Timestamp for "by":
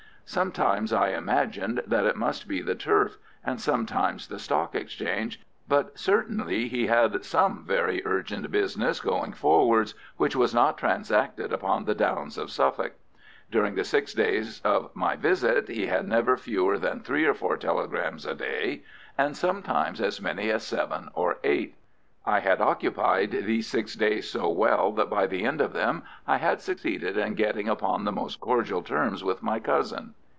25.09-25.27